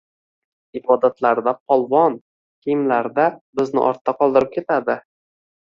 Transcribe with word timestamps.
Ibodatlarida 0.79 1.53
polvon, 1.73 2.17
kiyimlarida 2.65 3.29
bizni 3.61 3.87
ortda 3.93 4.17
qoldirib 4.23 4.53
ketadi. 4.59 5.01